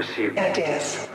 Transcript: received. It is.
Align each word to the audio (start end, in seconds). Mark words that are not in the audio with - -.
received. 0.00 0.38
It 0.38 0.58
is. 0.58 1.09